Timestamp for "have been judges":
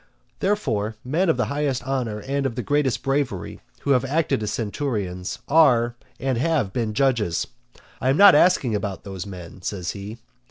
6.39-7.45